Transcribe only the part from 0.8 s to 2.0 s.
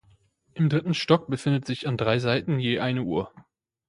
Stock befindet sich an